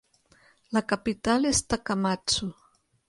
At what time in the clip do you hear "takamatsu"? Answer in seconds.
1.75-2.51